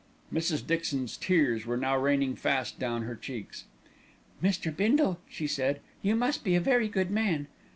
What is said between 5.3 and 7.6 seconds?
said, "you must be a very good man."